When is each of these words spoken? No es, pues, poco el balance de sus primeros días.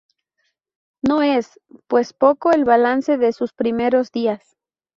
No 1.03 1.21
es, 1.21 1.59
pues, 1.85 2.11
poco 2.11 2.51
el 2.51 2.65
balance 2.65 3.19
de 3.19 3.31
sus 3.33 3.53
primeros 3.53 4.11
días. 4.11 4.57